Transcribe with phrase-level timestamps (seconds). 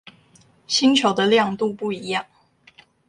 [0.65, 2.25] 星球的亮度不一樣